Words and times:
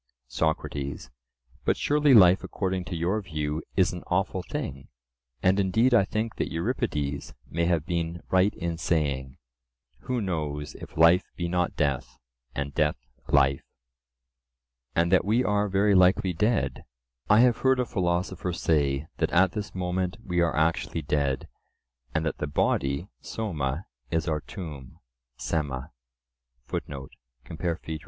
SOCRATES: 0.29 1.11
But 1.63 1.77
surely 1.77 2.15
life 2.15 2.43
according 2.43 2.85
to 2.85 2.95
your 2.95 3.21
view 3.21 3.61
is 3.77 3.93
an 3.93 4.01
awful 4.07 4.41
thing; 4.41 4.87
and 5.43 5.59
indeed 5.59 5.93
I 5.93 6.05
think 6.05 6.37
that 6.37 6.51
Euripides 6.51 7.35
may 7.47 7.65
have 7.65 7.85
been 7.85 8.23
right 8.31 8.51
in 8.55 8.79
saying, 8.79 9.37
"Who 9.99 10.19
knows 10.19 10.73
if 10.73 10.97
life 10.97 11.21
be 11.35 11.47
not 11.47 11.75
death 11.75 12.17
and 12.55 12.73
death 12.73 12.95
life;" 13.27 13.61
and 14.95 15.11
that 15.11 15.23
we 15.23 15.43
are 15.43 15.69
very 15.69 15.93
likely 15.93 16.33
dead; 16.33 16.83
I 17.29 17.41
have 17.41 17.57
heard 17.59 17.79
a 17.79 17.85
philosopher 17.85 18.53
say 18.53 19.05
that 19.17 19.29
at 19.29 19.51
this 19.51 19.75
moment 19.75 20.17
we 20.25 20.41
are 20.41 20.55
actually 20.57 21.03
dead, 21.03 21.47
and 22.15 22.25
that 22.25 22.39
the 22.39 22.47
body 22.47 23.07
(soma) 23.21 23.85
is 24.09 24.27
our 24.27 24.41
tomb 24.41 24.97
(sema 25.37 25.91
(compare 27.45 27.75
Phaedr.)) 27.77 27.99